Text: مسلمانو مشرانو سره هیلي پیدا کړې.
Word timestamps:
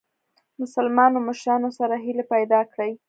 مسلمانو 0.61 1.19
مشرانو 1.27 1.69
سره 1.79 1.95
هیلي 2.03 2.25
پیدا 2.33 2.59
کړې. 2.71 2.91